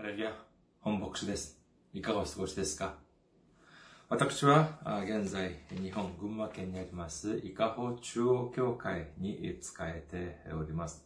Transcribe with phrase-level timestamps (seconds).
[0.00, 0.30] ハレルヤ、
[0.80, 1.58] 本牧師です。
[1.92, 2.94] いかがお過ごしですか？
[4.08, 11.04] 私は現在、日本群馬県にあります、伊香保中央教会に仕えております。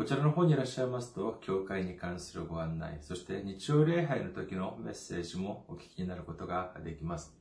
[0.01, 7.36] こちらの方にいらっしゃいますと、教会に関するご案内、そして日曜礼拝の時のメッセージもお聞きになることができます。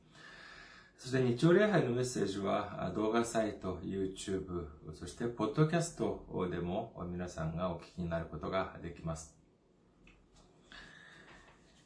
[0.98, 9.34] そして日曜礼拝のメッセージは動画サイト、YouTube、そしてポッドキャストでも皆さんがお聞きになることができます。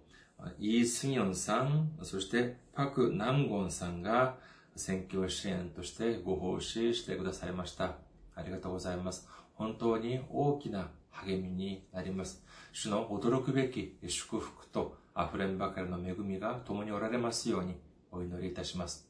[0.59, 4.37] イ・スンヨンさん、そしてパク・ナンゴンさんが
[4.75, 7.95] 選挙支援としてご奉仕してくださいました。
[8.35, 9.29] ありがとうございます。
[9.55, 12.45] 本当に大きな励みになります。
[12.73, 17.77] 主の驚くべき祝福と溢れんばかりの恵みが共におられますように
[18.13, 19.06] お祈りいたします。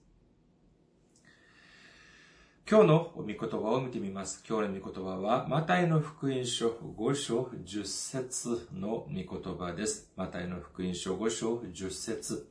[2.69, 4.43] 今日の御言葉を見てみます。
[4.44, 10.10] 今日の御言葉は、マタイの福音書5章10節の御言葉です。
[10.16, 12.49] マタイの福音書5章10節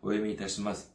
[0.00, 0.94] お読みいたします。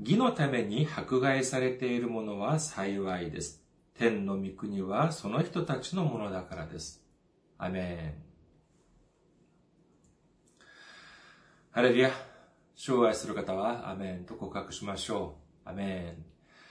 [0.00, 3.62] 義のために迫害されている者は幸いです。
[3.92, 7.04] 天の御国はその人たちのものだからです。
[7.58, 8.14] アメ
[10.58, 10.64] ン。
[11.72, 12.10] ハレルヤ。
[12.74, 15.36] 障害する方はアメンと告白しましょ
[15.66, 15.68] う。
[15.68, 16.27] アメン。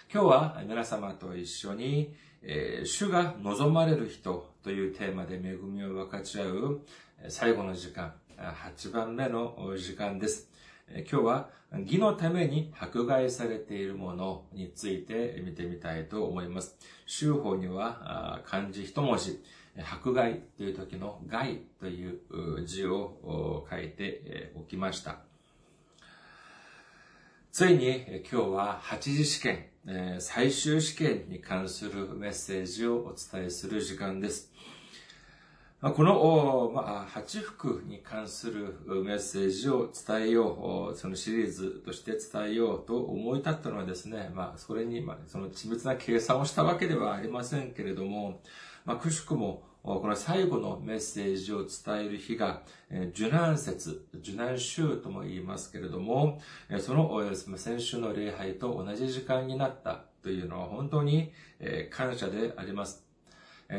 [0.09, 6.81] 今日は皆様と一緒に、えー、主が望まれる人というテーマで恵みを分かち合う
[7.27, 10.49] 最後の時間、8番目の時間です。
[10.89, 16.77] 今日は義のために迫害されているものについて見てみたいと思います。
[17.05, 19.43] 修法には漢字一文字、
[19.91, 25.19] 迫害という時の害という字を書いておきました。
[27.57, 29.65] ついに今日は8次試験、
[30.19, 34.53] 最終試験に関するメッセージをお伝えする時間です。
[35.81, 48.39] この、まあ、8福に関するメッセージを伝えよう、そのシリーズとして伝えようと思い立ったのはですね、まあ、それに、まあ、その緻密な計算をしたわけではありませんけれども、
[48.85, 52.63] まあ、くしくも、この最後のメッセージを伝える日が、
[53.11, 56.41] 受難節、受難週とも言いますけれども、
[56.81, 61.31] その先週の礼拝と同じ時間になったというのは本当に
[61.89, 63.07] 感謝であります。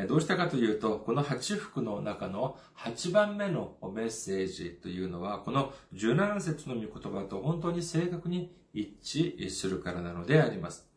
[0.07, 10.88] どうしたかというと、この8福の中の8番目のメッセージというのは、この受難節の御言葉と本当に正確に一致するからなのであります。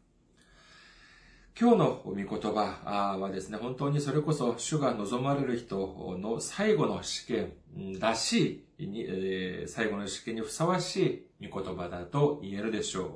[1.55, 7.53] 今日の御言葉はですね、本当にそれこそ主が望まれる人の最後の試験
[8.01, 13.09] らしい、最後の試験にふさわしい御言葉だと言えるでしょう。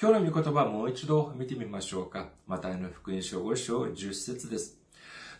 [0.00, 2.28] 今日の御言葉もう一度見てみましょうか。
[2.46, 4.78] マタイの福音書5章10節です。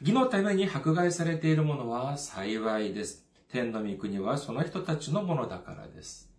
[0.01, 3.27] 義のために迫害されている者は幸いです。
[3.51, 6.32] 天の御国はその人たちのものだからです。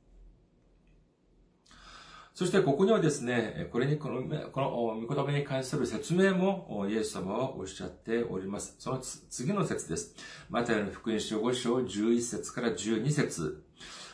[2.34, 4.72] そしてここにはですね、これに、この、この
[5.08, 8.76] 御言葉に関する説明もイエス様はおっしゃっております。
[8.80, 10.16] その次の説です。
[10.50, 13.64] マタイの福音書5章11節から12節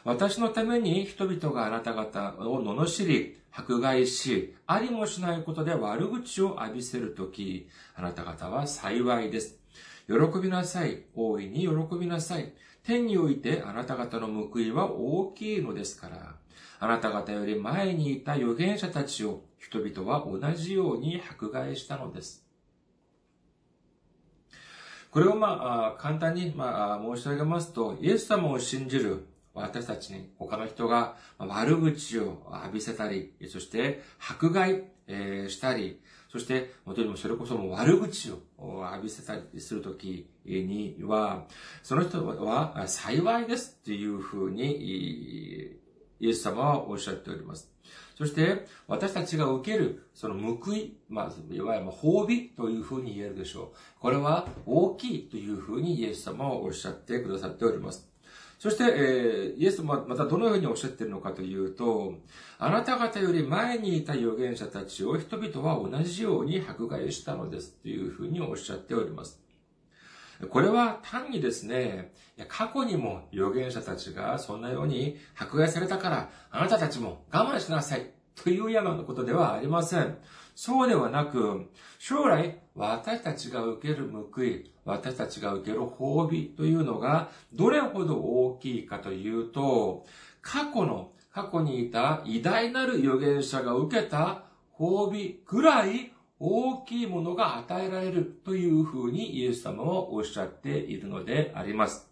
[0.03, 9.59] 私のために人々があなた方を罵り、迫害し、ありもしないことで悪口を浴びせるとき、あなた方は幸いです。
[10.07, 11.03] 喜びなさい。
[11.15, 12.53] 大いに喜びなさい。
[12.83, 16.38] 天においてあなた方の報いは大きいのですから。
[16.79, 22.45] あなた方より前にいた預言者たちを人々は同じように迫害したのです。
[25.11, 35.99] これをまあ、簡単にまあ申し上げますと、イエス様を信じる私たちに他の人が悪口を浴びせたり、そして迫害したり、
[36.31, 38.39] そして、もとにもそれこそも悪口を
[38.91, 41.47] 浴びせたりするときには、
[41.81, 45.78] その人は幸いですっていうふうに
[46.19, 47.71] イエス様はおっしゃっております。
[48.17, 54.01] そして、私たちが受ける、その報い、まあ、いわゆる褒美というふうに言えるでしょう。
[54.01, 58.09] これは大きいというふうにイエス様はおっしゃってくださっております。
[58.59, 62.15] そして、えー、イエス様またどのようにおっしゃっているのかというと、
[62.57, 69.39] あなた方より前にいた預言者たちを人々は同じように迫害したのですというふうにおっしゃっております。
[70.47, 72.13] これは単にですね、
[72.47, 80.17] 過去にも預言者たちがそんなように迫害されたから、あなたたちも我慢しなさいというようなことではありません。
[80.55, 81.69] そうではなく、
[81.99, 90.05] 将来私たちが受ける報い、私たちが受ける褒美というのがどれほど大きいかというと、
[90.41, 94.43] 過去の、過去にいた偉大なる預言者が受けた
[94.73, 102.09] 褒美ぐらい大きいものが与えられるというふうにイエス様はおっしゃっているのであります。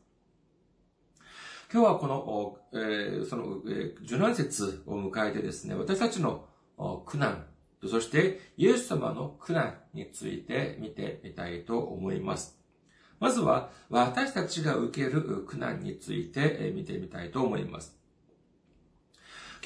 [1.72, 6.46] 今日はこの、えー、その、えー、受難節を迎えてですね、私たちの
[7.06, 7.46] 苦難、
[7.86, 12.58] そしてイエス様の苦難について見てみたいと思います。
[13.20, 17.97] まずは私たちが受ける苦難について見てみたいと思います。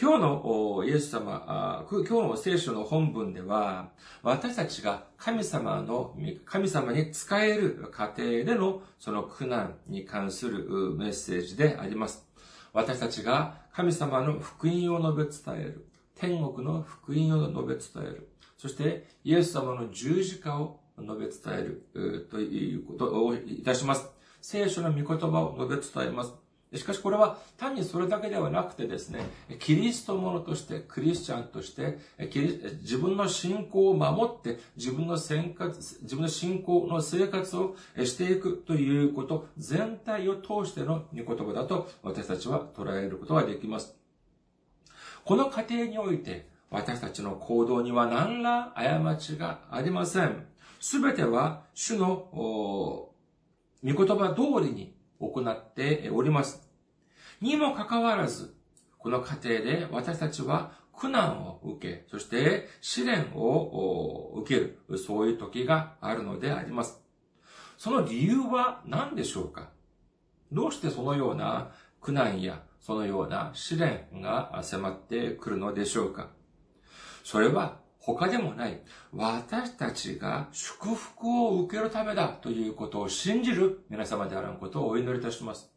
[0.02, 3.92] 今日のイエス様、今日の聖書の本文では、
[4.24, 12.28] 私たちが神様の、神様に使える過程でのその苦難に関するメッセージであります。
[12.74, 15.88] 私たちが神様の福音を述べ伝える。
[16.16, 18.28] 天国の福音を述べ伝える。
[18.58, 24.10] そしてイエス様の十字架を述べ伝えるということをいたします。
[24.42, 26.41] 聖書の御言葉を述べ伝えます。
[26.74, 29.30] しかしこれは単にそれだけではなくてですね、
[29.60, 32.00] キリスト者として、クリスチャンとして、
[32.82, 37.76] 自分の信仰を守って、自分の生活、自分の信仰の生活を
[38.06, 43.98] していくということ、全体を通しての御言葉だと私たちは捉えることができます。
[45.26, 50.48] この過程において、私たちの行動には何ら過ちがありません。
[50.80, 53.14] すべては主の御
[53.84, 54.96] 言葉通りに
[55.30, 56.68] 行っております。
[57.40, 58.56] にもかかわらず、
[58.98, 67.02] この過程で私たちは苦難を受け、そして試練を受ける、そういう時があるのであります。
[67.78, 69.70] その理由は何でしょうか？
[70.52, 76.30] どうしてそのような苦難やそのような試練が迫ってくるのでしょうか？
[77.24, 78.82] それは他でもない、
[79.14, 85.72] 私たちが祝福を受けるためだということを信じる皆様であらんことをお祈りいたします。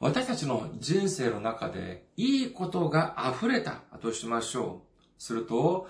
[0.00, 5.22] 私たちの人生の中でいいことが溢れたとしましょう。
[5.22, 5.88] すると、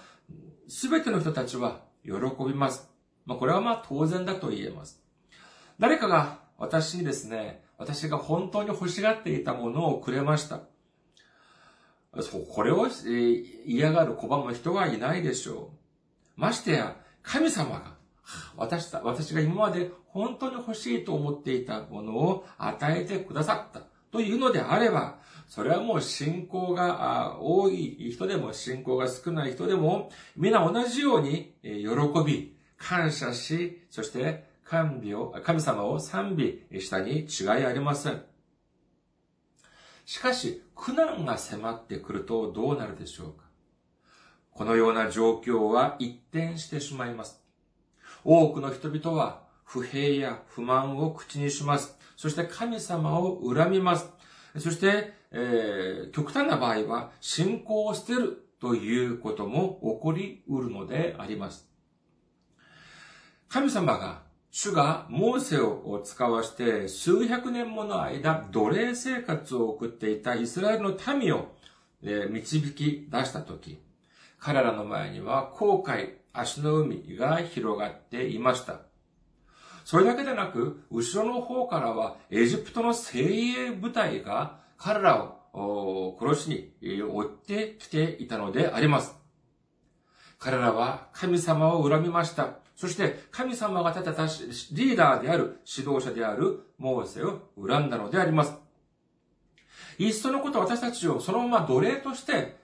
[0.69, 2.13] すべての人たちは喜
[2.47, 2.91] びます。
[3.25, 5.03] まあ、これはまあ当然だと言えます。
[5.79, 10.61] 誰かが私にですね、私が本当に欲しがっていたものをくれました。
[12.23, 12.89] そう、これを、
[13.65, 15.71] 嫌がる拒む人はいないでしょ
[16.37, 16.41] う。
[16.41, 17.97] ましてや、神様が、
[18.57, 25.19] 私た、私が今まで本当に欲しいと思っていたものを与えてくださったというのであれば、
[25.49, 31.89] それはもう信仰が多い人でも信仰が少ない人でも、皆同じように喜
[32.25, 38.23] び、感謝し、そして神を、神様を賛美したに違いありません。
[40.07, 43.45] しかし、苦難が迫ってくるとどうなるでしょうか？
[44.53, 47.43] このような状況は一転してしまいます。
[48.25, 51.99] 多くの人々は不平や不満を口にします。
[52.17, 54.09] そして神様を恨みます。
[54.59, 61.69] そして、えー、極端な場合は信仰を捨てるということも起こりうるのであります。
[63.49, 64.23] 神様が
[64.59, 71.55] 主がモーセを使わして数百年もの間奴隷生活を送っていたイスラエルの民を
[72.01, 73.79] 導き出したとき、
[74.39, 78.81] 彼らの前には航海、足の海が広がっていました。
[79.85, 83.25] それだけでなく、後ろの方からはエジプトの精
[83.69, 89.15] 鋭部隊が彼らを殺しに追ってきていたのであります。
[90.39, 92.66] 彼らは神様を恨みました。
[92.77, 98.55] そして神様が立てたリーダーである指導者であるモーセを恨んだのであります。
[99.99, 102.59] いっそのこと私たちをそのまま奴隷として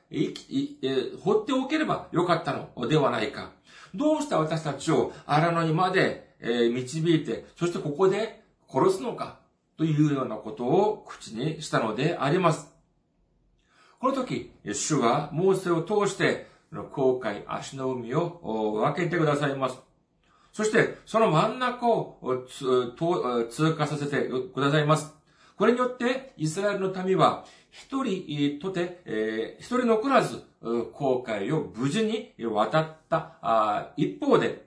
[1.23, 3.53] 放っておければよかったのではないか。
[3.95, 9.39] どうして私たちを荒野にまで導いて、そしてここで殺すのか？
[9.79, 12.71] というようなことを口にしたのであります。
[13.99, 16.49] この時、主はモーセを通して
[16.93, 19.79] 航海足の海を分けてくださいます。
[20.53, 22.19] そして、その真ん中を
[22.49, 25.15] 通過させてくださいます。
[25.57, 30.43] これによって、イスラエルの民は、一人とて、えー、一人残らず、
[30.93, 34.67] 航海を無事に渡った一方で、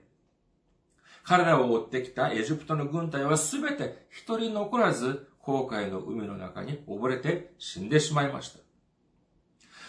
[1.22, 8.58] 彼らを追ってきたエジプトの軍隊はすべて一人残らず、航海の海の中に溺れて死んでしまいました。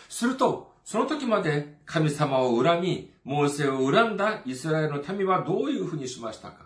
[0.10, 6.66] すると、その時まで神様を恨み、モーセを恨んだイスラエルの民はどういうふうにしましたか？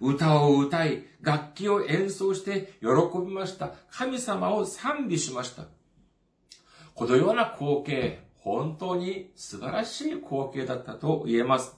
[0.00, 2.86] 歌を歌い、楽器を演奏して喜
[3.18, 3.72] びました。
[3.90, 5.64] 神様を賛美しました。
[6.94, 11.76] このような光景、本当に素晴らしい光景だったと言えます。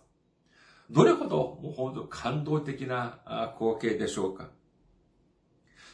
[0.91, 4.51] どれほどもう本当感動的な光景でしょうか？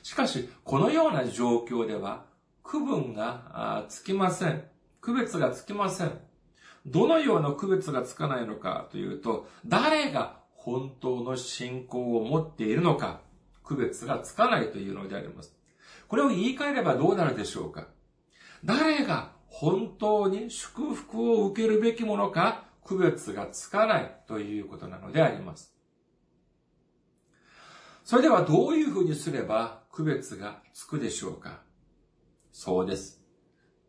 [0.02, 2.24] しかし、このような状況では
[2.64, 4.64] 区分がつきません。
[5.06, 6.18] 区別がつきません。
[6.84, 13.20] どのような区別がつかないのかというと、誰が本当の信仰を持っているのか、
[13.62, 15.56] 区別がつかないというのであります。
[16.08, 17.86] これを言い換えればどうなるでしょうか
[18.64, 25.72] 誰が本当に祝福を受けるべきものか、区別がつかないということなのであります。
[28.02, 31.60] それではどういうふうにすれば区別がつくでしょうか
[32.50, 33.25] そうです。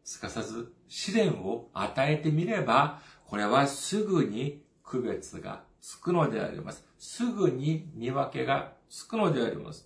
[0.08, 6.86] すかさず試練を与えてみれば、これはすぐに区別がつくのであります。
[6.98, 9.86] すぐに見分けがつくのであります。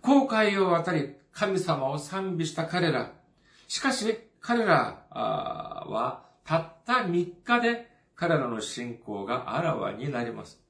[0.00, 3.12] 後悔を渡り、神様を賛美した彼ら。
[3.68, 10.60] しかし、彼らは、たった3日で彼らの信仰があらわになります。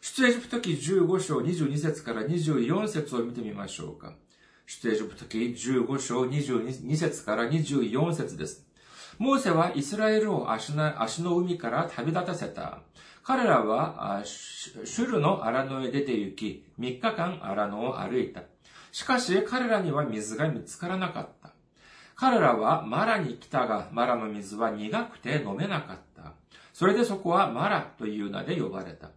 [0.00, 4.14] 出エジプト記15章22節から24節を見てみましょうか。
[4.70, 8.66] 出エジプト記15章22節から24節です。
[9.16, 12.80] モーセはイスラエルを足の海から旅立たせた。
[13.22, 18.42] 彼らはシュルの荒野へ出て行き、3日間荒野を歩いた。
[18.92, 21.52] しかし彼らには水が見つからなかった。
[22.14, 26.34] 彼らはマラに来たが、マラの水は苦くて飲めなかった。
[26.74, 29.08] それでそこはマラという名で呼ばれた。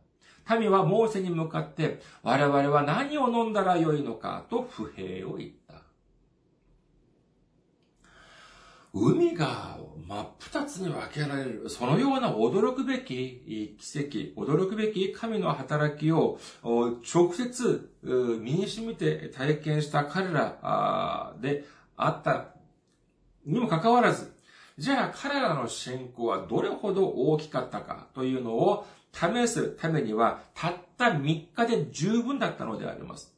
[0.60, 5.82] 民はモーセに向かって、我々は何を飲んだらよいのかと不平を言った。
[8.94, 21.64] 海が真っ二つに分けられる、そのような驚くべき奇跡、驚くべき神の働きを直接身に染みて体験した彼らで
[21.96, 22.48] あった
[23.46, 24.34] にもかかわらず、
[24.78, 33.36] じゃあ彼らの信仰はどれほど大きかったかというのを試すためには、たった3日で十分だったのであります。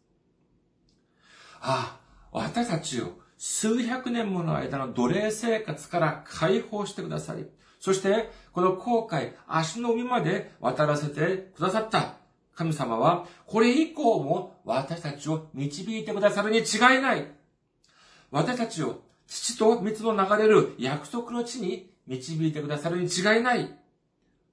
[1.60, 2.00] ああ、
[2.32, 7.48] 私たちを数百年もの間の奴隷生活から解放してくださり、
[7.80, 12.16] そして、この航海、足の海まで渡らせてくださった
[12.56, 17.28] 神様は、これ以降も私たちを導いてくださるに違いない。
[18.32, 23.78] 私たちを父と蜜の流れる約束の地に導いてくださるに違いない。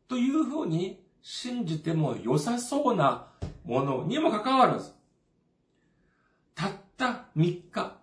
[0.09, 3.29] というふうに信じても良さそうな
[3.65, 4.93] ものにもかかわらず、
[6.55, 7.97] たった3日、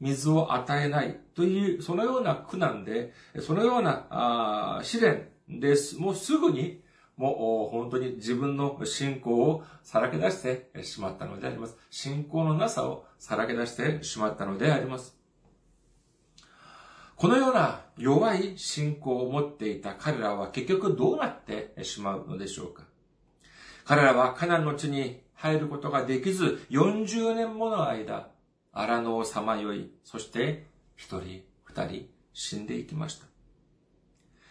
[0.00, 5.98] 水を与えないという、そのような苦難で、そのような試練です。
[5.98, 6.82] もうすぐに、
[7.16, 11.78] もう本当に自分の信仰をさらけ出してしまったのであります。
[11.88, 15.15] 信仰のなさをさらけ出してしまったのであります。
[17.16, 22.82] このような弱い信仰を持っていた彼らは結局どうなってしまうのでしょうか？
[23.84, 28.28] 彼らはカナンの地に入ることができず、40年もの間、
[28.72, 33.26] 荒野をさまよい、そして一人、二人死んでいきました。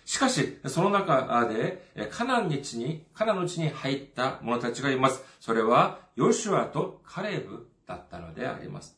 [0.05, 5.23] しかし、その中で、カナンの地に、カナンの地に入った者たちがいます。
[5.39, 8.97] それは、ヨシュアとカレブだったのであります。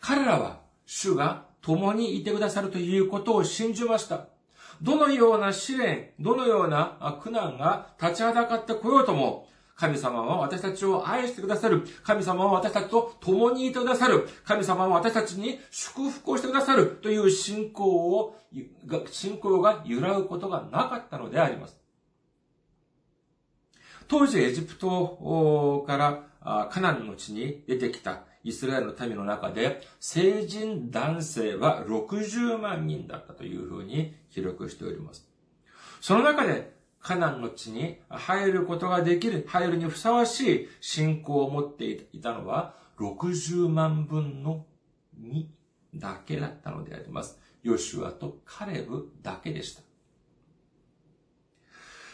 [0.00, 4.26] 彼らは、主が共にいてくださるということを信じました。
[4.82, 11.82] どのような試練、どのような苦難が立ちはだかってこようとも、神様は私たちを愛してくださる。
[12.02, 14.28] 神様は私たちと共にいてくださる。
[14.44, 18.36] 神様は私たちに祝福をしてくださるという信仰を、
[19.10, 21.76] 信仰が揺らぐことがなかったのであります。
[24.08, 35.28] 当時エジプトからカナンの地に出てきたイスラエルの民の中で成人男性は60万人だったというふうに記録しております。
[36.00, 44.66] その中でカナンの地に入ることができる、入るにふさわしい信仰を持っていたのは60万分の
[45.20, 45.46] 2
[45.94, 47.38] だけだったのであります。
[47.62, 49.82] ヨシュアとカレブだけでした。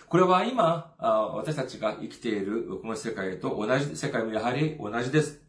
[0.09, 5.48] これは今、私たちが生きているこの世界と同じ、世界もやはり同じです。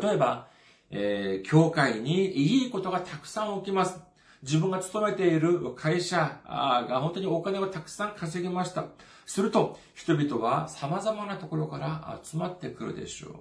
[0.00, 0.48] 例えば、
[0.90, 4.00] えー、教会にいいことがたくさん起きます。
[4.42, 8.84] 自分が勤めている会社が本当にお金をたくさん稼ぎました。
[9.24, 13.32] すると、人々は様々なところから集まってくるでしょう。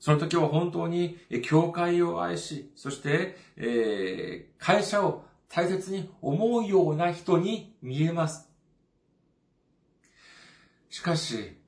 [0.00, 8.48] その時は本当に教会を愛し、そして、えー、会社を大切に思うような人に見えます。
[10.88, 11.58] しかし、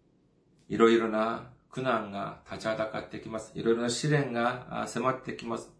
[0.68, 3.52] いろいろな苦難が立ちはだかってきます。
[3.54, 5.70] いろいろな試練が迫ってきます。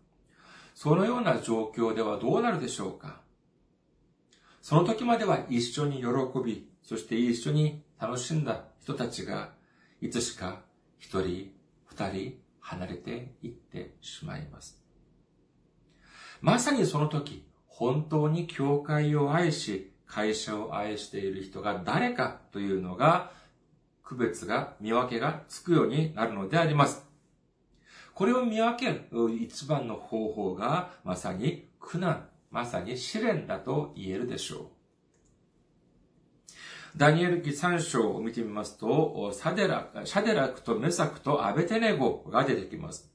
[0.75, 3.21] そのような状況ではどうなるでしょうか
[4.63, 6.07] その時までは一緒に喜
[6.45, 9.53] び、そして一緒に楽しんだ人たちが、
[10.01, 10.63] いつしか
[10.99, 11.53] 一人、
[11.87, 14.81] 二人離れていってしまいます。
[16.41, 23.33] まさにその時、本当に教会を愛し、会社を愛している人が誰かというのが
[24.11, 27.07] 区別が、見分けがつくようになるのであります。
[28.13, 29.07] これを見分ける
[29.41, 34.67] 一番の方法が、まさに苦難、まさに試練だと言えるでしょう。
[36.97, 43.09] ダニエル記3章を見てみますと、サデラ、シャデラクとメサクとアベテネゴが出てきます。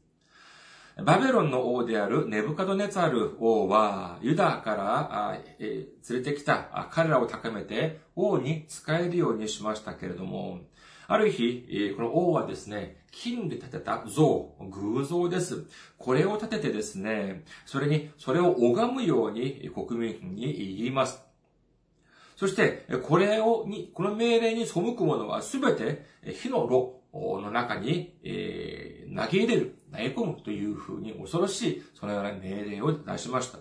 [1.03, 10.61] バベロンの王であるネブカドネツァル王は、ユダから連れてきた彼らを高めて王に使えるようにしましたけれども、
[11.07, 15.65] ある日、この王はですね、金で建てた像、偶像です。
[15.97, 21.21] これを建ててですね、それに、それを拝むように国民に言います。
[22.35, 33.59] そして、これを、に、この命令に背く者はすべて火の炉の中に、えー、投げ入れる、投げ込むというふうに恐ろしい、そのような命令を出しました。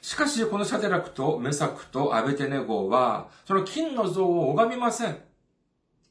[0.00, 5.27] しかし、このシャデラクとメサクとアベテネゴは、その金の像を拝みません。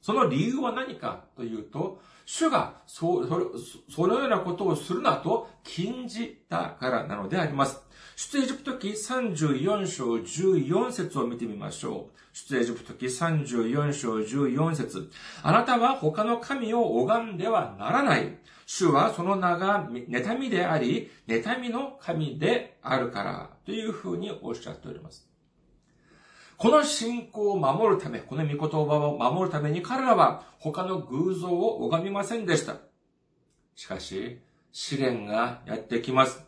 [0.02, 3.26] その理由は何かというと、主がそ
[3.90, 7.82] そのようなことをするなと禁じたからなのであります。
[8.18, 12.18] 出エジプト記34章14節を見てみましょう。
[12.34, 15.10] 出エジプト記34章14節
[15.42, 18.38] あなたは他の神を拝んではならない。
[18.66, 25.26] 主はその名が妬みであり、妬みの神であるから、というふうにおっしゃっております。
[26.58, 32.78] この信仰を守るため、この御言葉を守るために彼らは他の偶像を拝みませんでした。
[33.76, 34.40] しかし、
[34.72, 36.44] 試練がやってきます。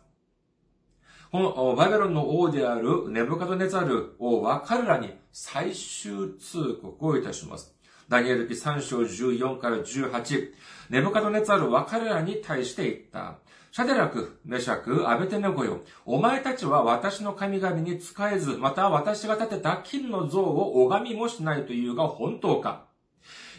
[1.30, 7.72] このバベロンの王であるネブカドネザル王は彼らに最終通告をいたします。
[8.08, 10.52] ダニエル記3章14から18。
[10.90, 13.38] ネブカドネザルは彼らに対して言った。
[13.72, 15.82] シャデラク、メシャク、アベテネゴよ。
[16.04, 22.86] お前たちは私の神々に仕えず、また私が建てた金の像を拝みもしないというが本当か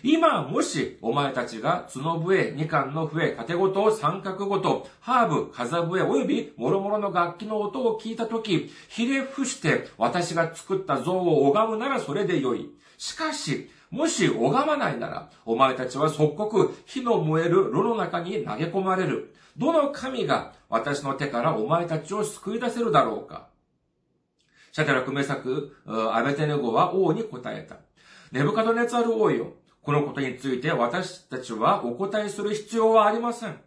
[0.03, 12.69] 今、もし、お前たちが角笛、二冠の笛、縦ごと、三角ごと、ハーブ、風笛、及び、諸々の楽器の音を聞いたとき、ひれ伏して、私が作った像を拝むならそれでよい。
[12.97, 19.35] しかし、もし拝まないなら、お前たちは即刻火の燃える炉の中に投げ込まれる。
[19.57, 23.49] どの神が私の手からお前たちを救い出せるだろうか
[24.71, 27.75] シャテラクメサク、アベテネゴは王に答えた。
[28.31, 29.55] ネブカドネツァル王よ。
[29.81, 33.59] このことについて私たちはお答えする必要はありません。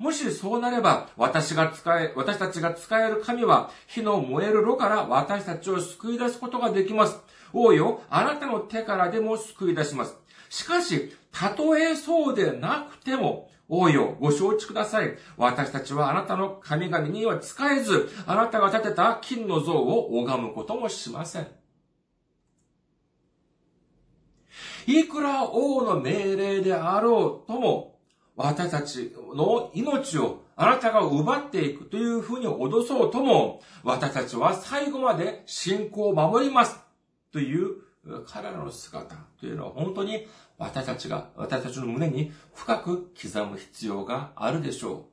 [0.00, 7.20] もしそうなれば、私が使え、私たちが使える神は、火の燃える炉から私たちを救い出すことができます。
[7.52, 10.16] 王よ、あなたの手からでも救い出します。
[10.48, 15.18] しかし、たとえそうでなくても、王よ、ご承知ください。
[15.36, 21.46] 私たちはあなたの神々には仕えず、あなたが建てた金の像を拝むこともしません。
[24.86, 27.89] いくら王の命令であろうとも、
[28.42, 36.78] 私たちの命をあなたが奪っていくというふうに脅そうとも、私たちは最後まで信仰を守ります
[37.32, 37.76] という
[38.26, 40.26] 彼らの姿というのは本当に
[40.56, 45.04] 私たちが、私たちの胸に深く刻む必要があるでしょう。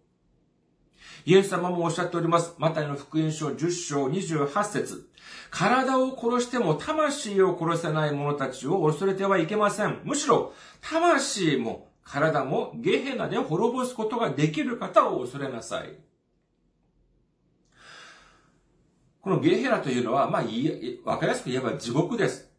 [1.26, 2.56] イエス様もおっしゃっております。
[2.58, 5.10] マタイの福音書10章28節
[5.52, 10.00] 体を殺しても魂を殺せない者たちを恐れてはいけません。
[10.06, 15.94] むしろ、魂も体もゲヘナで滅ぼすことができる方を恐れなさい。
[19.22, 20.42] このゲヘナというのは、まあ、
[21.04, 22.50] わかりやすく言えば地獄です。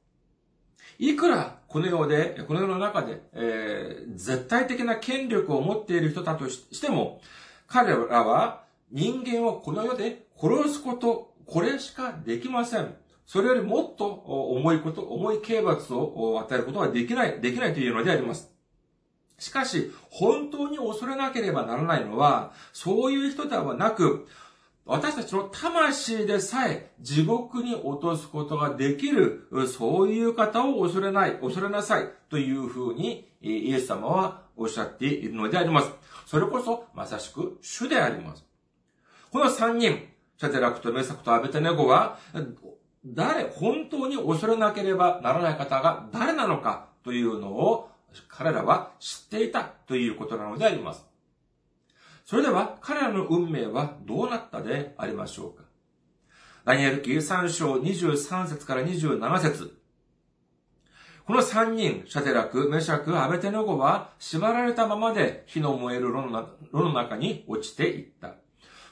[0.99, 7.21] いくらこの世で、この世の中で、えー、絶対的な権力を持っている人だとしても、
[7.67, 12.95] 彼らは人間をこの世で殺すこと、これしかできません。
[13.25, 18.58] それよりもっと重いこと、重い刑罰を与えることはできない、できないというのであります。
[19.39, 24.27] しかし、本当に恐れなければならないのは、そういう人ではなく、
[24.85, 35.91] 私たちの魂でさえ地獄に落とすことができる、そういう方を恐れない、恐れなさいというふうにイエス様はおっしゃっているのであります。
[36.27, 38.45] それこそまさしく主であります。
[39.31, 42.19] この三人、シャテラクとメサクとアベテネゴは、
[43.05, 47.91] 誰、本当に恐れなければならない方が誰なのかというのを
[48.29, 51.05] 彼らは知っていたということなのであります。
[52.25, 55.65] それでは彼らの運命はどうなったでありましょうか
[56.65, 59.79] ダニエル記3章23節から27節
[61.25, 68.35] この3人、シャテラク、メシャク、アベテノゴは縛られたままで火の燃える炉の中に落ちていった。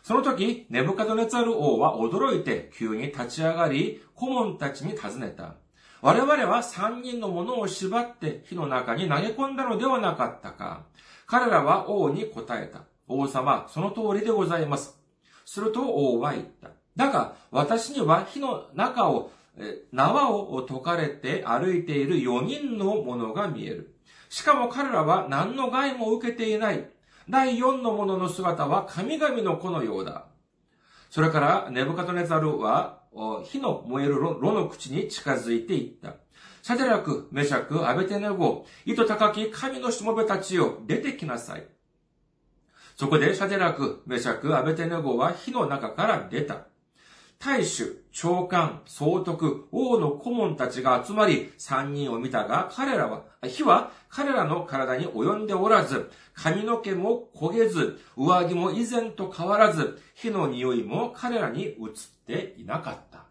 [0.03, 5.57] その時、ネブカドネツァル王は驚いて急に立ち上がり、顧問たちに尋ねた。
[6.03, 10.85] 我々は3人のものを縛って火の中に投げ込んだのではなかったか。
[11.27, 12.83] 彼らは王に答えた。
[13.09, 14.99] 王様、その通りでございます。
[15.45, 16.71] すると王は言った。
[16.97, 19.31] だが、私には火の中を、
[19.93, 23.95] 縄を解かれて歩いている4人の者が見える。
[24.29, 26.89] しかも彼らは何の害も受けていない。
[27.29, 30.27] 第4の者の姿は神々の子のようだ。
[31.11, 32.96] それから、ネブカトネザルは、
[33.45, 36.17] 火の燃える炉の口に近づいていった。
[36.63, 41.67] サデラク、メシャク、アベテネゴ、糸高き神のしもべたちよ、出てきなさい。
[42.97, 46.67] そこでシャデラク、メシャク、アベテネゴは火の中から出た。
[47.39, 61.75] 大衆、長官、総督、王の顧問たちが集まり、三人を見たが、彼らは、火は彼らの体に及んでおらず、髪の毛も焦げず、上着も以前と変わらず、火の匂いも彼らに移っ
[62.27, 63.27] ていなかった。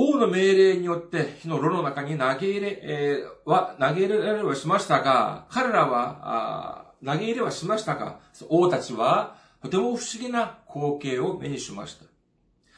[0.00, 12.04] 王の命令によって火の炉の中に投げ入れ、えー、は、投げ入れられはしましたが、彼らは、投げ入れはしましたが、王たちは、とても不思議な光景を目にしました。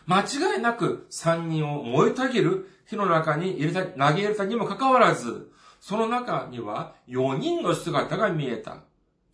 [0.07, 8.79] 間違いなく三人を燃えたぎる火の中に入れた、投げ入れたにもかかわらず、その中には4人の姿が見えた。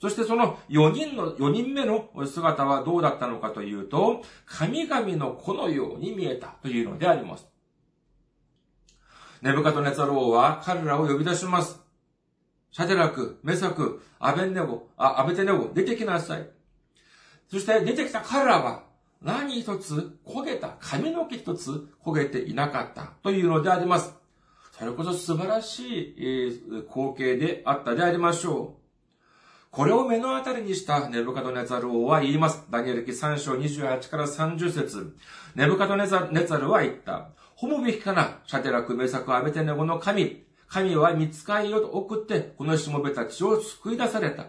[0.00, 7.46] そしてその4人の、4人目の姿はどうだったのかというと、神々の子のように見えたというのであります。
[9.40, 11.80] ネブカトネザロ王は彼らを呼び出します。
[12.70, 16.50] シャデラク、メサク、アベンネゴ、あ、アベテネゴ、出てきなさい。
[17.50, 18.85] そして出てきた彼らは
[19.22, 24.14] 何一つ焦げた、髪の毛一つ焦げていなかったというのであります。
[24.78, 28.87] それこそ素晴らしい光景であったでありましょう。
[29.70, 32.64] これを目の当たりにしたネブカドネザル王は言います。
[32.70, 35.16] ダニエル記3章28から30節
[35.54, 37.28] ネブカドネザルは言った。
[37.54, 40.44] ホモべきかな、シャテラク、メサク、アベテネゴの神。
[40.68, 44.46] 神は見つかりを送って、このしもべたちを救い出された。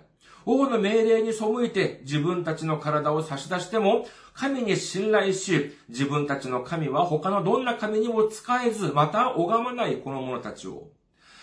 [0.47, 10.87] 王の命令に背いて自分たちの体を差し出しても、神に信頼し、自分たちの神は他のどんな神にも使えず、また拝まないこの者たちを。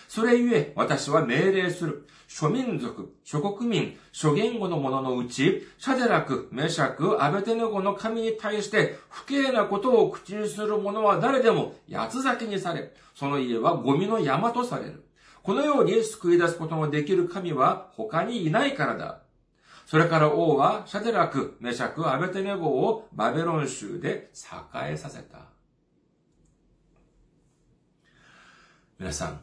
[0.07, 2.07] それゆえ、私は命令する。
[2.27, 15.03] 諸民族、諸国民、諸言語の者のうち、シャデラク、メシャク、アベテネゴの神に対して不敬なことを口にする者は誰でも八つ咲きにされ、その家はゴミの山とされる。
[15.45, 19.19] このように救い出すことのできる神は他にいないからだ。
[19.85, 25.41] それから王はシャデラク、メシャク、アベテネゴをバベロン州で栄えさせた。
[28.97, 29.41] 皆さん、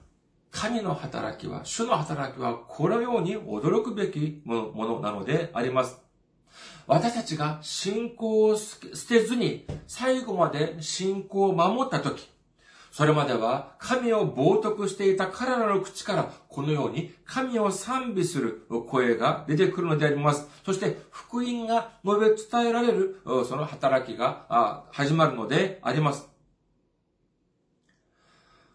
[0.51, 6.01] 神の働きは、主の働きは、このように驚くべきものなのであります。
[6.89, 12.32] 私たちが信仰を捨てずに、最後まで信仰を守ったとき、
[12.93, 20.47] それまでは神を冒涜していた彼らの口からこのように神を賛美する声が出てくるのであります。
[20.63, 22.27] そして福音が述べ
[22.61, 26.29] 伝えられるその働きが始まるのであります。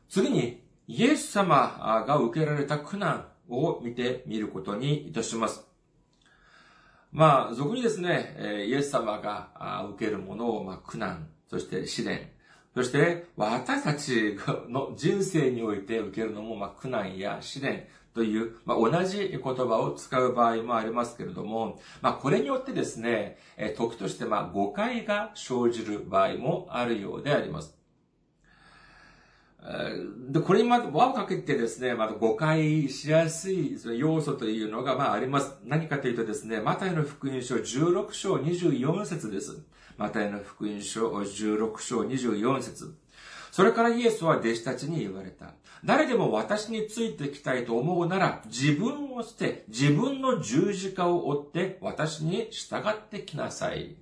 [0.09, 5.67] 次に、イエス様が受けられた苦難を見てみることにいたします。
[7.11, 12.31] まあ、俗にですね、イエス様が受けるものを、苦難、そして試練、
[12.77, 14.37] そして、私たち
[14.69, 23.39] の人生において受けるのも、ま、苦難や試練という、ま、同じ言葉を使う場合もありますけれども、ま、これによってですね、
[23.77, 27.76] 時として、ま、誤解が生じる場合もあるようであります。
[30.29, 35.57] で、これにまた輪をかけてですね、また誤解しやすい要素というのが、まああります。
[35.65, 39.57] 何かというとですね、マタイの福音書16章24節です。
[39.97, 42.95] マタイの福音書16章24節
[43.51, 45.53] それからイエスは弟子たちに言われた。
[45.83, 53.95] 誰でも私についてきたいと思うなら、自分を捨て、自分の十字架を追って私に従ってきなさい。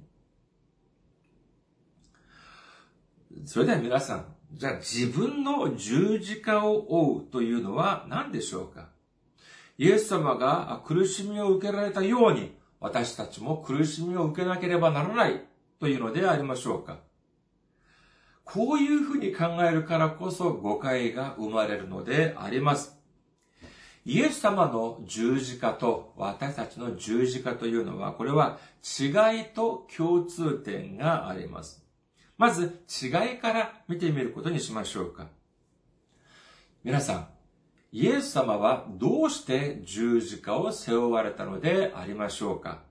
[3.46, 8.88] それでは皆さん、じゃあ自分の十字架を追うというのは何でしょうか？
[9.78, 15.44] イエス様が苦しみを受けられたように、私たちも苦しみを受けなければならない
[15.82, 17.00] というのでありましょうか？
[18.46, 22.96] こういうふうに考えるからこそ誤解が生まれるのであります。
[24.06, 31.85] イエス様の十字架と私たちの十字架というのは、これは違いと共通点があります。
[32.38, 35.28] まず違いから見てみることにしましょうか。
[36.84, 37.28] 皆さん、
[37.92, 42.84] イエス様はどうして十字架を背負われたのでありましょうか？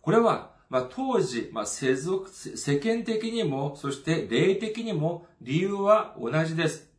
[0.00, 6.90] これはまあ、当時、まあ、世俗、世間的にも、そして霊的にも理由は同じです。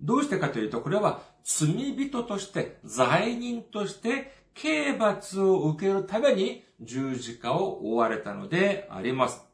[0.00, 9.47] どうしてかというと、これは罪人として、罪人として、刑罰を受けるために十字架を追われたのであります。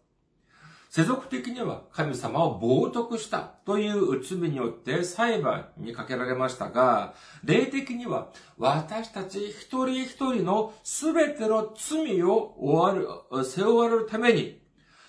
[0.97, 8.29] 世俗的には神様を冒涜したという罪によって裁判にかけられましたが、霊的には
[8.59, 14.63] 私たち一人一人の全ての罪を終わる、背負われるために、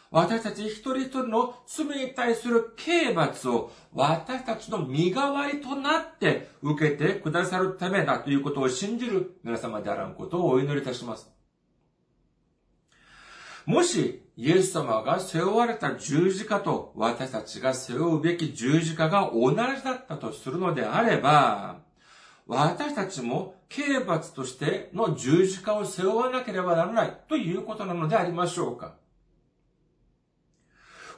[0.10, 11.35] 私たち一人一人の罪に対する刑罰を私たちの身代わりとなって受けてくださるためだということを信じる皆様であらんことをお祈りいたします。
[13.66, 21.80] もし、イエス様が背負われた十字架と私たちが背負うべき十字架が同じだったとするのであれば、
[22.48, 28.96] 私たちも刑罰としての十字架を背負わなければならないということなのでありましょうか。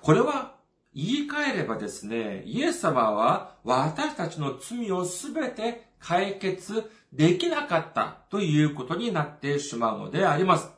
[0.02, 0.56] これは
[0.94, 10.77] 言い換えればですね、イエス様は私たちの罪をすべて解決できなかったということになってしまうのであります。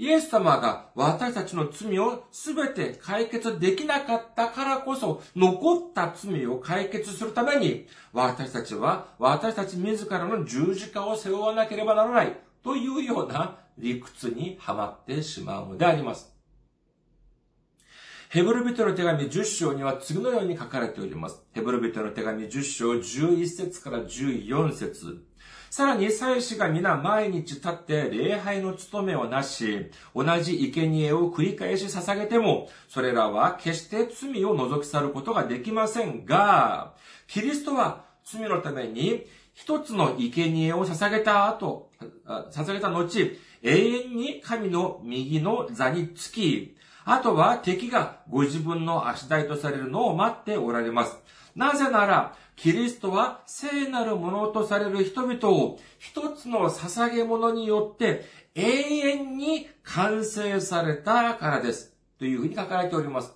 [0.00, 12.34] イエス様が私たちの罪をすべて解決できなかったからこそ、残った罪を解決するために、私たちは私たち自らの十字架を背負わなければならない
[12.64, 16.32] というような理屈にはまってしまうのであります。
[18.30, 21.42] ヘブル人の手紙10章には次のように書かれております。
[21.52, 25.26] ヘブル人の手紙10章11節から14節
[25.70, 36.94] さらに祭司が皆毎日立って礼拝の務めをなし、同じ生贄を繰り返し捧げても、それらは決して罪を除き去ることができませんが、
[37.28, 41.92] キリストは罪のために一つの生贄を捧げた後、
[42.26, 43.08] 捧げた後、
[43.62, 51.16] 永遠に神の右の座につき、あとは敵がご自分の足台とされるのを待っておられます。
[51.54, 61.94] なぜなら、キリストは聖なるものとされる人々を一つの捧げ物によって永遠に完成されたからです。
[62.18, 63.34] というふうに書かれております。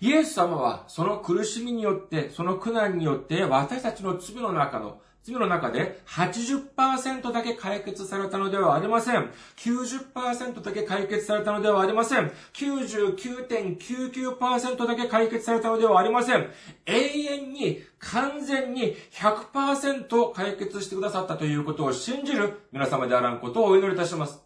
[0.00, 9.30] イエス様はその苦しみによって、その苦難によって私たちの罪の中の罪の中で80%だけ解決されたのではありません。
[9.56, 12.32] 90%だけ解決されたのではありません。
[12.54, 16.50] 99.99%だけ解決されたのではありません。
[16.86, 24.42] 永遠に完全に100%解決してくださったということを信じる皆様であらんことをお祈りいたします。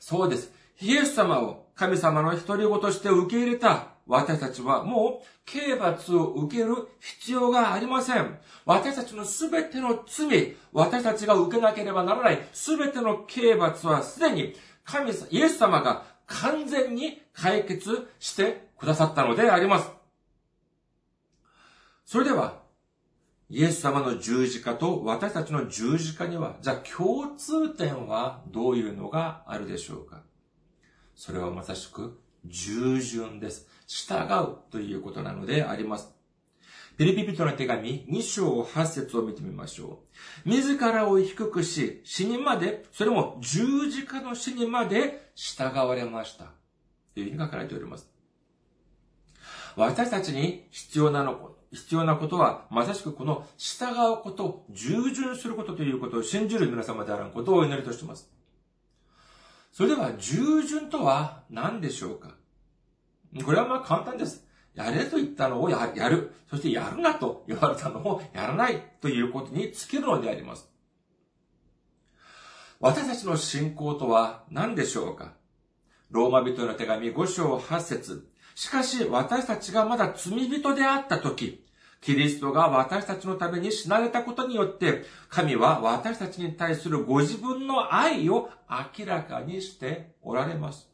[0.00, 0.50] そうです。
[0.80, 8.38] イエス様を神様の一人子として受け入れた私たちはもう刑罰を受ける必要がありません。
[8.66, 19.90] 私たちのすべての罪、私たちが受けなければならないすべての刑罰はすでに神様、イエス様が完全に解決してくださったのであります。
[22.04, 22.62] それでは、
[23.48, 30.22] イエス様の十字架と私たちの十字架には、じゃあ共通点はどういうのがあるでしょうか？
[31.14, 33.68] それはまさしく従順です。
[33.94, 36.12] 従うということなのであります。
[36.96, 40.00] ピリピピトの手紙2章8節を見てみましょ
[40.44, 40.48] う。
[40.48, 46.46] 自らを低くし、死にまで、それも十字架の死にまで従われました。
[47.14, 48.10] というふうに書かれております。
[49.76, 58.28] 私たちに必要なの、必要なことは、まさしくこの従うこと、従順することということを信じる皆様であることをお祈りとしています。
[59.70, 62.34] それでは、従順とは何でしょうか？
[63.42, 64.44] これはまあ簡単です。
[64.74, 66.32] やれと言ったのをやる。
[66.50, 70.68] そしてやるなと言われたのをやらないということに尽きるのであります。
[72.80, 75.32] 私たちの信仰とは何でしょうか？
[76.10, 81.64] ローマ人の手紙5章8節しかし私たちがまだ罪人であった時、
[82.00, 88.50] キリストが私たちのために死なれたことによって、神は私たちに対するご自分の愛を
[88.98, 90.88] 明らかにしておられます。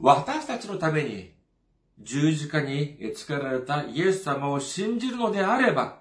[0.00, 1.34] 私たちのために
[2.00, 5.98] 十字架につけられたイエス様を信じるのであれば、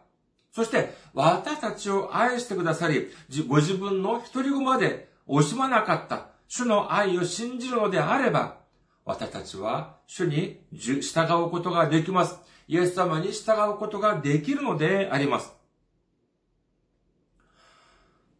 [0.51, 3.10] そして私たちを愛してくださり、
[3.47, 8.58] ご自分の一人子まで惜しまなかった主の愛を信じるのであれば、
[9.06, 11.01] 私たちは主に従
[11.45, 12.38] うことができます。
[12.67, 15.53] イエス様に従うことができるのであります。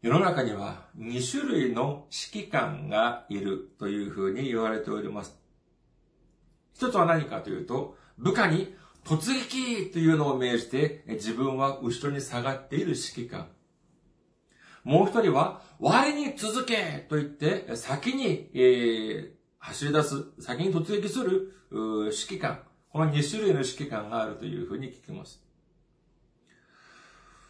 [0.02, 5.43] 世の中には2種類の指揮官がいるというふうに言われております。
[6.74, 13.48] 一つは何かというと、部下に突撃というのを命じて、自分は後ろに下がっている指揮官。
[14.84, 22.60] もう一人は、我に続けと言って、先に、えー、走り出す、先に突撃する指揮官。
[22.90, 25.42] この2種類の指揮官があるというふうに聞きます。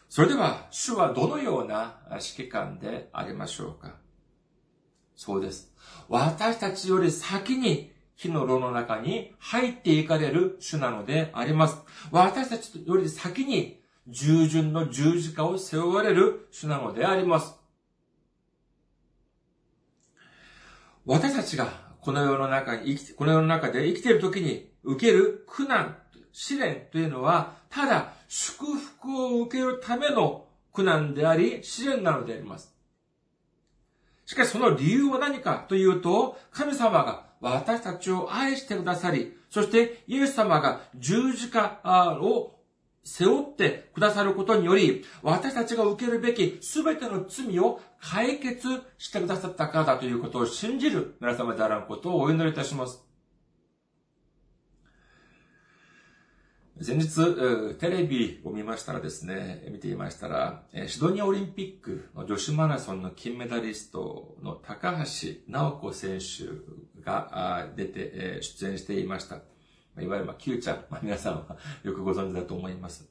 [0.08, 3.96] それでは、主はどのような指揮官でありましょうか
[5.16, 5.72] そうです。
[6.08, 11.78] 私たちより先に火の炉の中に入っていかれる主なのであります。
[12.10, 17.54] 私たちより先に従順の十字架を背負われる主なのであります。
[21.06, 25.96] 私たちがこの世の中に生き、この世の中で生きている時に受ける苦難、
[26.32, 32.74] 試練というのは、ただ祝福を受けるための苦難であり、試練なのであります。
[34.26, 41.80] しかしその理由は何かというと、神様が私たちを愛してくださり、そしてイエス様が十字架
[42.20, 42.54] を
[43.04, 48.66] 背負ってくださることにより、私たちが受けるべき全ての罪を解決
[48.98, 53.04] してくださったからだということを信じる皆様であらんことをお祈りいたします。
[56.80, 66.44] 先日、テレビを見ましたらですね、見ていましたら、シドニアオリンピックの女子マラソンの金メダリストの高橋直子選手
[67.04, 69.36] が出て出演していました。
[70.02, 73.08] いわゆる、まあ、Q ちゃん、まあ、皆さんは よくご存知だと思います。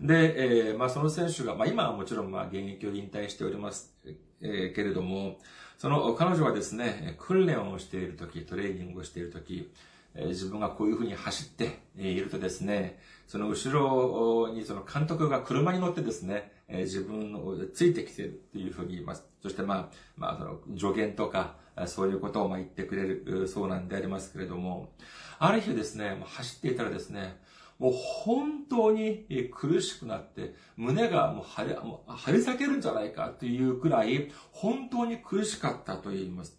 [0.00, 3.94] で、えー、まあ、その選手が、まあ、今はもちろん、まあ、現役を引退しております、
[4.40, 5.38] えー、けれども、
[5.76, 9.70] その彼女はですね、訓練をしているとき、トレーニングをしているとき、
[10.14, 19.24] 自分がこういうふうに走っているとですね、その後ろにその監督が車に乗ってですね、自分をついてきているというふうに言います。
[19.40, 24.92] そしてまあ、まあその助言とか、そういうことをまあ言ってくれるそうなんでありますけれども、
[25.38, 27.40] ある日ですね、走っていたらですね、
[27.78, 36.58] もう本当に苦しくなって、胸がもう張り張り裂けるんじゃないかというくらい、本当に苦しかったと言います。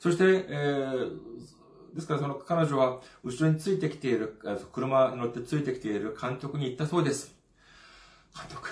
[0.00, 4.40] そして、えー、ですからその彼女は後ろについてきている、
[4.72, 7.34] 車に乗ってついてきている監督に言ったそうです。
[8.34, 8.68] 監督、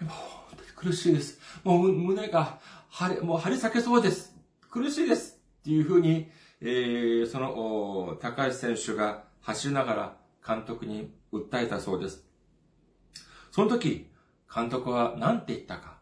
[0.00, 1.40] もう本当に苦しいです。
[1.62, 4.29] もう胸が張り、もう張り裂けそうです。
[4.70, 5.40] 苦しいです。
[5.60, 6.30] っていうふうに、
[6.60, 10.16] えー、その、高橋選手が走りながら
[10.46, 12.24] 監督に訴えたそうです。
[13.50, 14.08] その時、
[14.52, 15.98] 監督は何て言ったか。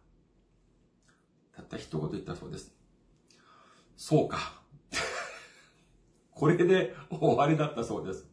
[1.57, 2.75] たった一言言ったそうです。
[3.97, 4.61] そうか。
[6.31, 8.27] これで終わりだったそうです。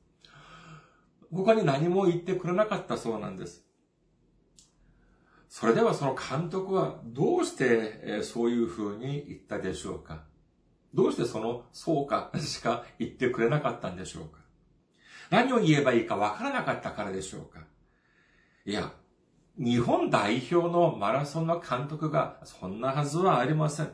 [1.32, 3.65] 他に何も言ってくれなかったそうなんです。
[5.58, 10.24] それではその監督はどうしてそういうふうに言ったでしょうか？
[10.94, 14.42] どうしてそのそうかしか言ってくれなかったんでしょうか？
[15.30, 17.62] 何を言えばいいかわからなかったからでしょうか？
[18.66, 18.92] いや、
[19.58, 23.94] 日本代表のマラソンの監督がそんなはずはありません。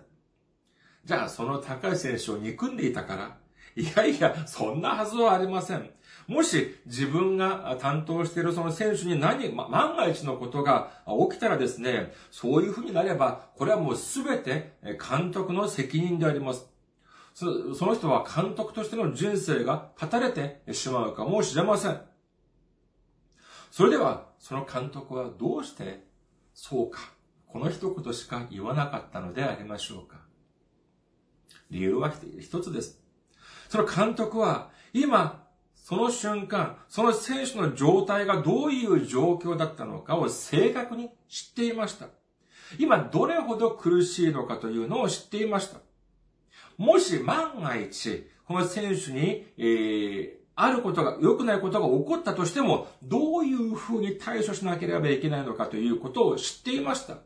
[1.05, 3.37] じゃあその高い選手を憎んでいたから
[3.75, 5.91] いやいや、そんなはずはありません。
[6.31, 16.69] もし自分が担当しているその選手に何、万が一のことが起きたらですね、そういうふうになれば、これはもうすべて監督の責任であります。
[17.33, 21.99] その人は監督としての人生が絶たれてしまうかもしれません。
[23.69, 26.07] それでは、その監督はどうして
[26.53, 27.11] そうか、
[27.45, 30.21] この一言しか言わなかったのでありましょうか。
[31.69, 33.01] 理由は一つです。
[33.67, 35.40] その監督は、今、
[35.81, 42.07] その瞬間、その選手の状態がどういう状況だったのかを正確に知っていました。
[42.79, 45.79] 今、どれほど苦しいのかというのを知っていました。
[46.77, 57.17] もし万が一、この選手に、えー、あることが、良くないことが起こったとしても、どういうふうに対処しなければいけないのかということを知っていました。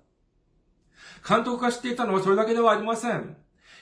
[1.28, 3.36] 監督が知っていたのはそれだけではありません。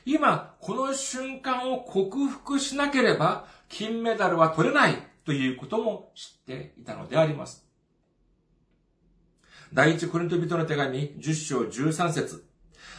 [0.06, 4.96] 今、この瞬間を克服しなければ、金メダルは取れない
[5.26, 7.66] ということも知っていたのであります。
[9.74, 12.46] 第一コリント人の手紙10章13節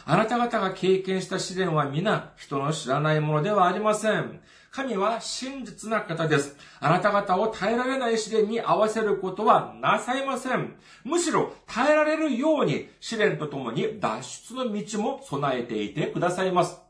[0.04, 4.40] あなた方が経験した試練は皆人の知らないものではありません。
[4.72, 6.56] 神は真実な方です。
[6.80, 10.74] あなた方を耐えられない試練に合わせることはなさいません。
[11.04, 16.83] むしろ耐えられるように試練とともに脱出の道も備えていてくださいます。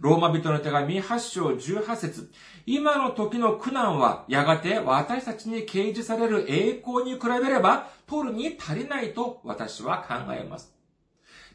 [0.00, 2.30] ローマ人の手紙8章18節
[2.66, 10.72] 今の時の苦難は、やがて私たちに掲示される栄光に比べれば、取るに足りないと私は考えます。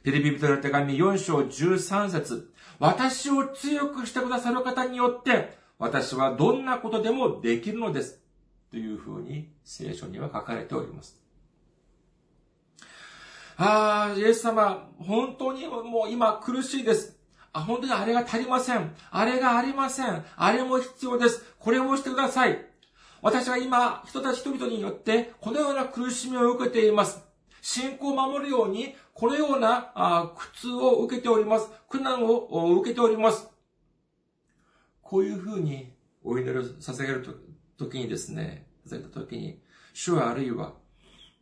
[0.04, 8.22] ピリピ人の手紙4章13節私を強くしてくださる方によって、私はどんなことでもできるのです。
[8.72, 11.22] というふうに聖書には書かれております。
[13.56, 17.22] ああ、イエス様、本当にもう今苦しいです。
[17.54, 18.95] あ、本当にあれが足りません。
[19.12, 20.26] あれがありません。
[20.36, 21.45] あれも必要です。
[21.60, 22.66] これもしてください。
[23.22, 27.24] 私は今、人たち人々によって、このような苦しみを受けています。
[27.62, 31.70] 信仰を守るように、このような苦痛を受けております。
[31.88, 33.47] 苦難を受けております。
[35.01, 35.93] こういうふうに
[36.24, 37.26] お祈りを捧げる
[37.78, 39.62] ときにですね、されたときに、
[39.93, 40.74] 主はあるいは、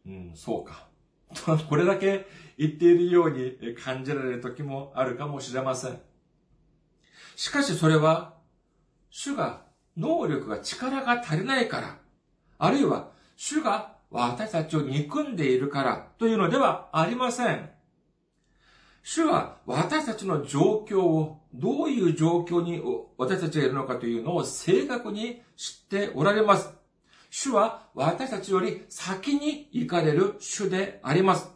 [0.05, 0.90] うん、そうか。
[1.69, 2.27] これだけ
[2.57, 6.01] 言っているように感じられる時もあるかもしれません。
[7.35, 8.35] しかしそれは、
[9.09, 9.63] 主が
[9.97, 11.97] 能力が力が足りないから、
[12.57, 17.71] あるいは主が私たちを憎んでいるからというのではありません。
[19.03, 22.81] 主は私たちの状況を、どういう状況に
[23.17, 26.80] 私たちがいるのかというのを正確に知っておられます。
[27.31, 31.49] 主は私たちより先に行かれる主であります。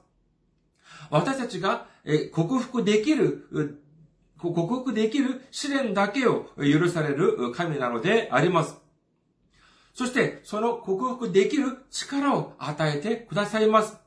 [1.11, 1.87] 私たちが
[2.31, 3.81] 克服できる、
[4.39, 8.77] 克服できる試練だけを許される神なのであります。
[9.93, 13.97] そして、その克服できる力を与えてくださいます。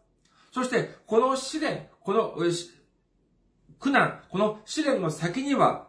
[0.52, 2.34] そして、この試練、この
[3.78, 5.87] 苦難、この試練の先には、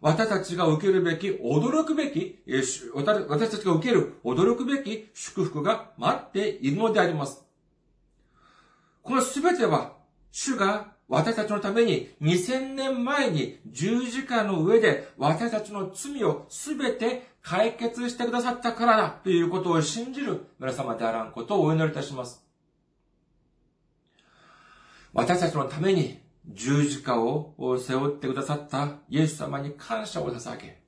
[0.00, 7.44] 私たちが受けるべき、驚くべき、私たちが受ける驚くべき祝福が待っているのであります。
[9.02, 9.92] このすべては、
[10.30, 22.46] 主が私たちのために2000年前に十字架の上で私たちの罪をすべて解決してくださったからだということを信じる皆様であらんことをお祈りいたします。
[25.12, 30.80] 私たちのために十字架を背負ってくださったイエス様に感謝を捧げ、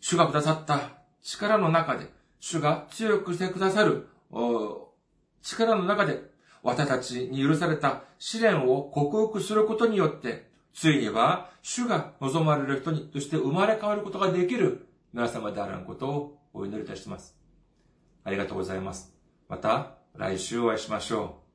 [0.00, 2.06] 主がくださった力の中で、
[2.40, 4.08] 主が強くしてくださる
[5.42, 6.22] 力の中で、
[6.62, 17.36] 私たちに許された試練を克服することによって、ついには主が望まれる人にとして生まれ変わることができる皆様であらんことをお祈りいたします。
[18.24, 19.14] ありがとうございます。
[19.48, 21.47] また来週お会いしましょう。